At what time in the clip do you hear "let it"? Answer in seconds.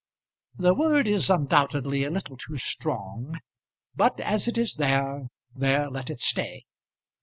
5.91-6.19